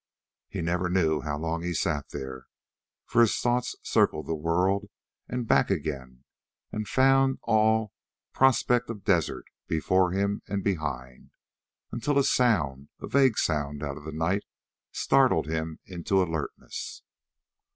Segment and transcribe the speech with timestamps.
[0.49, 2.47] He never knew how long he sat there,
[3.05, 4.89] for his thoughts circled the world
[5.27, 6.23] and back again
[6.71, 7.93] and found all
[8.33, 11.29] a prospect of desert before him and behind,
[11.91, 14.41] until a sound, a vague sound out of the night,
[14.91, 17.03] startled him into alertness.